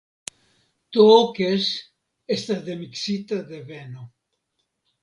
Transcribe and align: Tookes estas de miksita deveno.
Tookes 0.95 1.67
estas 2.37 2.65
de 2.71 2.79
miksita 2.81 3.43
deveno. 3.53 4.11